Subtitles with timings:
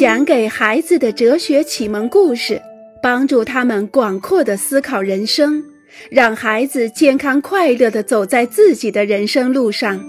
[0.00, 2.62] 讲给孩子的哲学启蒙故事，
[3.02, 5.62] 帮助他们广阔的思考人生，
[6.10, 10.02] 让孩子健康快乐的走在自己的人生路上。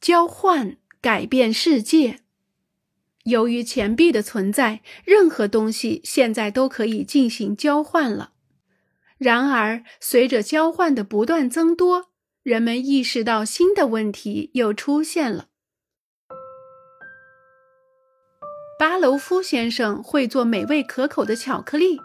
[0.00, 2.18] 交换改变世界。
[3.22, 8.32] 由于钱币的存在，任何东西现在都可以进行交换了。
[9.16, 12.06] 然而，随着交换的不断增多，
[12.42, 15.46] 人们意识到新的问题又出现了。
[18.86, 21.98] 巴罗夫先生会做美味可口的巧克力，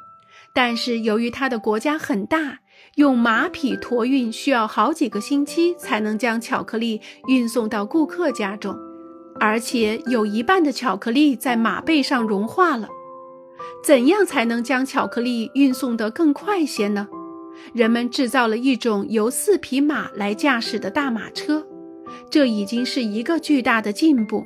[0.54, 2.60] 但是由于他的国家很大，
[2.96, 8.73] 用马匹驮运需要好几个星期才能将巧克力运送到顾客家中，
[9.42, 12.88] 而且有一半的巧克力在马背上融化了。
[13.84, 17.09] 怎样才能将巧克力运送得更快些呢？
[17.73, 21.68] 人们制造了一种由四匹马来驾驶的大马车，
[22.30, 24.46] 这已经是一个巨大的进步。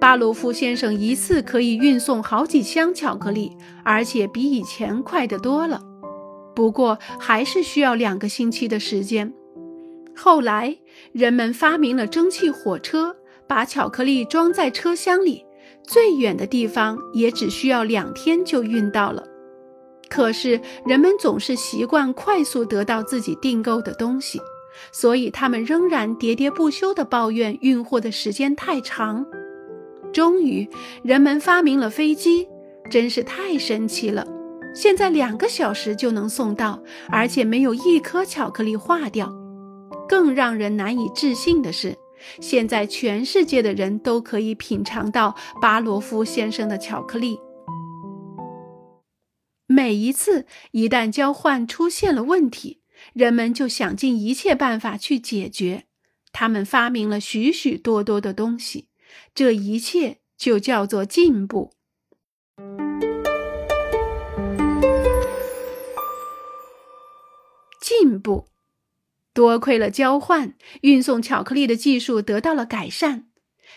[0.00, 5.82] 巴罗夫先生一次可以运送好几箱巧克力，而且比以前快得多了。
[6.54, 9.32] 不过，还是需要两个星期的时间。
[10.14, 10.78] 后来，
[11.12, 13.16] 人们发明了蒸汽火车，
[13.48, 15.44] 把巧克力装在车厢里，
[15.82, 19.24] 最远的地方也只需要两天就运到了。
[20.08, 24.40] 可是，人们总是习惯快速得到自己订购的东西，
[24.92, 29.26] 所以他们仍然喋喋不休地抱怨运货的时间太长。
[30.18, 30.68] 终于，
[31.04, 32.48] 人们发明了飞机，
[32.90, 34.26] 真是太神奇了！
[34.74, 39.32] 现在两个小时就能送到，而且没有一颗巧克力化掉。
[40.08, 41.96] 更让人难以置信的是，
[42.40, 47.38] 现在全世界的人都可以品尝到巴罗夫先生的巧克力。
[49.68, 52.80] 每一次一旦交换出现了问题，
[53.12, 55.84] 人们就想尽一切办法去解决。
[56.32, 58.87] 他们发明了许许多多的东西。
[59.34, 61.72] 这一切就叫做进步。
[67.80, 68.48] 进步，
[69.32, 73.28] 多亏了交换，运送巧克力的技术得到了改善。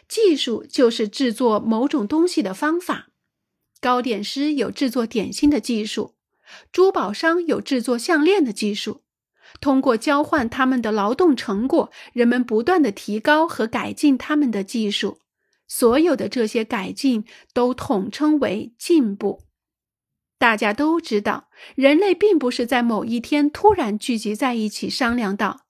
[0.07, 3.07] 技术就是制作某种东西的方法。
[3.79, 6.15] 糕点师有制作点心的技术，
[6.71, 9.01] 珠宝商有制作项链的技术。
[9.59, 15.19] 通过交换他们的劳动成果，人们不断的提高和改进他们的技术。
[15.67, 19.43] 所有的这些改进都统称为进步。
[20.37, 25.61] 大家都知道，人类并不是在某一天突然聚集在一起商量道：“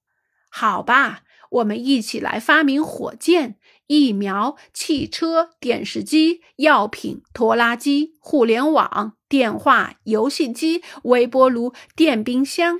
[0.49, 12.79] 好吧，我们一起来发明火箭、疫苗、汽车、电视机、药品、拖拉机、互联网、电话、游戏机、微波炉、电冰箱。”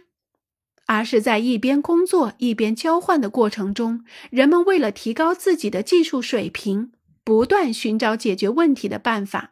[0.93, 6.91] 而是在一边工作一边交换的过程中，人们为了提高自己的技术水平。
[7.23, 9.51] 不断寻找解决问题的办法，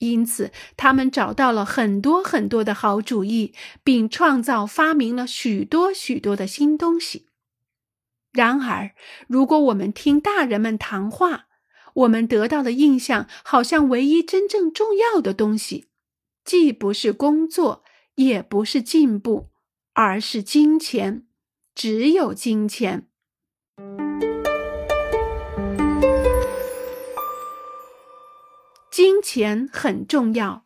[0.00, 7.28] 因此他们找到了很多很多的好主意，并创造发明了许多许多的新东西。
[8.32, 8.90] 然而，
[9.26, 11.46] 如果我们听大人们谈话，
[11.94, 15.86] 我们得到的印象好像唯一真正重要的东西，
[16.44, 17.84] 既不是工作，
[18.16, 19.46] 也不是进步，
[20.00, 21.26] 而是金钱，
[21.74, 23.08] 只有金钱。
[28.92, 30.62] 金钱很重要。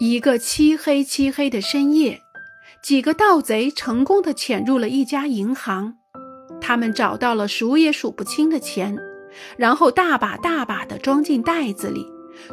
[0.00, 2.20] 一个漆黑漆黑的深夜，
[2.82, 5.96] 几个盗贼成功的潜入了一家银行，
[6.60, 8.98] 他们找到了数也数不清的钱，
[9.56, 12.06] 然后大把大把的装进袋子里，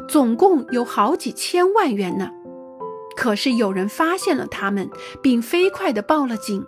[0.08, 2.39] 总共有好几千万元呢。
[3.20, 4.88] 可是有人发现了他们，
[5.22, 6.64] 并飞快的报了警，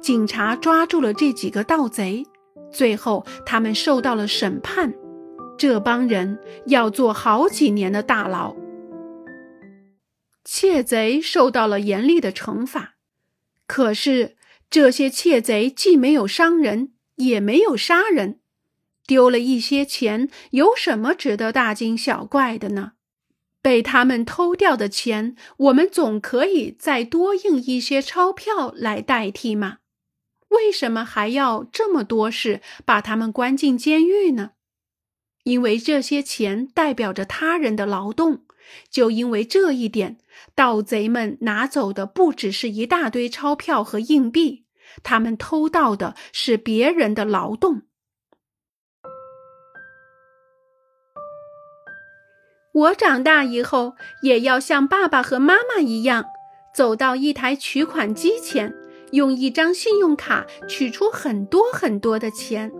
[0.00, 2.24] 警察抓住了这几个盗贼。
[2.72, 4.94] 最后，他们受到了审判，
[5.58, 8.54] 这帮人要坐好几年的大牢。
[10.44, 12.94] 窃贼受到了严厉的惩罚，
[13.66, 14.36] 可是
[14.70, 18.38] 这些窃贼既没有伤人，也没有杀人，
[19.08, 22.92] 丢了一些钱，有什么值得大惊小怪的呢？
[23.62, 29.78] 被他们偷掉的钱，我们总可以再多印一些钞票来代替吗？
[30.48, 34.52] 为什么还要这么多事把他们关进监狱呢？
[35.44, 38.44] 因为这些钱代表着他人的劳动。
[38.88, 40.18] 就因为这一点，
[40.54, 44.66] 盗贼们拿走的不只是一大堆钞票和硬币，
[45.02, 47.82] 他们偷盗的是别人的劳动。
[52.72, 56.24] 我长大以后也要像爸爸和妈妈一样，
[56.74, 58.74] 走到一台取款机前。
[59.12, 62.70] 用一张信用卡取出很多很多的钱，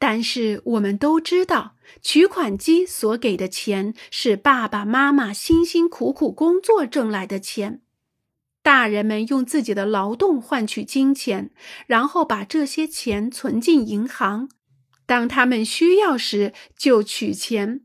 [0.00, 7.82] 但是我们都知道，取款机所给的钱是爸爸妈妈辛辛苦苦工作挣来的钱。
[8.64, 11.52] 大人们用自己的劳动换取金钱，
[11.86, 14.48] 然后把这些钱存进银行，
[15.06, 17.82] 当他们需要时就取钱。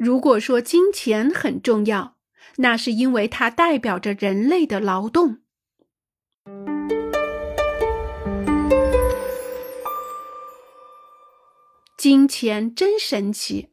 [0.00, 2.16] 如果说金钱很重要，
[2.56, 5.40] 那是因为它代表着人类的劳动。
[11.98, 13.68] 金钱真神奇。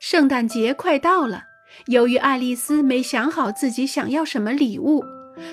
[0.00, 1.42] 圣诞节快到了，
[1.88, 5.04] 由于爱丽丝没想好自己想要什么礼物，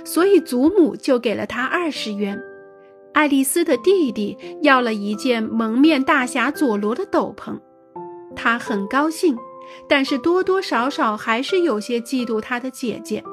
[0.05, 2.41] 所以祖母就给了她二十元。
[3.13, 7.59] 爱丽丝的弟弟要了一件蒙面大侠佐罗的斗篷，
[8.35, 9.37] 他很高兴，
[9.87, 13.23] 但是多多少少还是有些嫉妒他的姐姐。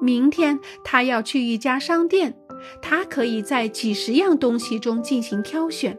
[0.00, 2.36] 明天他要去一家商店。
[2.82, 5.98] 他可以在几十样东西中进行挑选，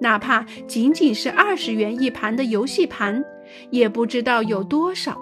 [0.00, 3.22] 哪怕仅仅是二十元一盘的游戏盘，
[3.70, 5.18] 也不知道有多少。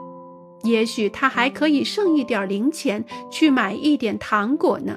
[0.62, 4.96] 也许他还可以剩一点零钱去买一点糖果呢。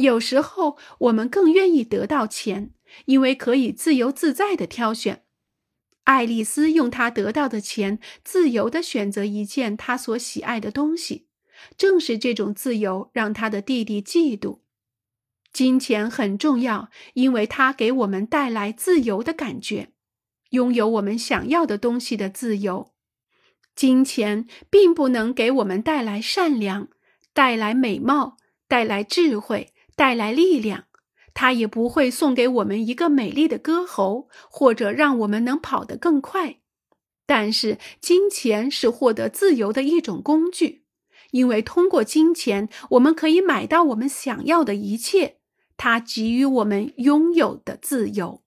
[0.00, 2.72] 有时候我们更愿意得到钱，
[3.06, 5.24] 因为可以自由自在的挑选。
[6.04, 11.28] 爱丽丝用她得到的钱，自由的选择一件她所喜爱的东西。
[11.76, 14.60] 正是这种自由让她的弟弟嫉妒。
[15.52, 19.92] 金钱很重要，因为它给我们带来自由的感觉，
[20.50, 22.92] 拥有我们想要的东西的自由。
[23.76, 26.88] 金钱并不能给我们带来善良、
[27.32, 28.36] 带来美貌、
[28.66, 30.84] 带来智慧、带来力量，
[31.34, 36.60] 它也不会送给我们一个美丽的歌喉，或者让我们能跑得更快。
[37.26, 40.86] 但是，金钱是获得自由的一种工具。
[41.32, 45.36] 因为通过金钱，我们可以买到我们想要的一切，
[45.76, 48.42] 它给予我们拥有的自由。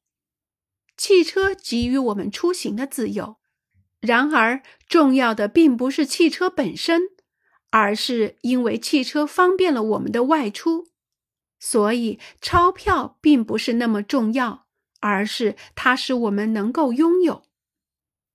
[0.97, 3.37] 汽车给予我们出行的自由，
[4.01, 7.03] 然而重要的并不是汽车本身，
[7.69, 10.87] 而是因为汽车方便了我们的外出。
[11.65, 14.65] 所以，钞票并不是那么重要，
[14.99, 17.43] 而是它使我们能够拥有。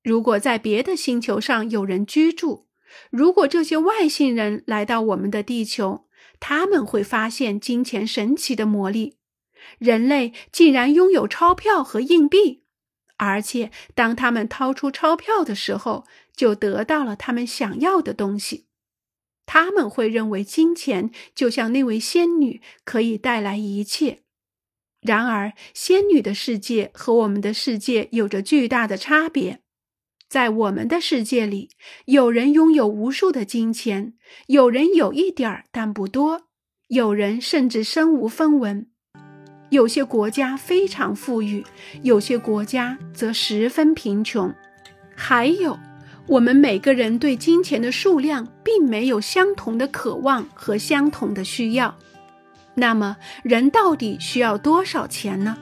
[0.02, 2.68] 如果在别的星球上有人居住，
[3.10, 6.06] 如果这些外星人来到我们的地球，
[6.40, 9.18] 他们会发现金钱神奇的魔力。
[9.76, 12.64] 人类竟然拥有钞票和硬币，
[13.18, 18.67] 而且当他们掏出钞票的时候，就得到了他们想要的东西。
[19.50, 24.18] 他们会认为金钱就像那位仙女，可以带来一切。
[25.00, 29.60] 然而，仙女的世界和我们的世界有着巨大的差别。
[30.28, 31.70] 在我们的世界里，
[32.04, 34.12] 有人拥有无数的金钱，
[34.48, 36.42] 有人有一点儿但不多，
[36.88, 38.90] 有人甚至身无分文。
[39.70, 41.64] 有些国家非常富裕，
[42.02, 44.54] 有些国家则十分贫穷。
[45.16, 45.78] 还有，
[46.28, 51.94] 我们每个人对金钱的数量并没有相同的渴望和相同的需要。
[52.74, 55.56] 那么，人到底需要多少钱呢？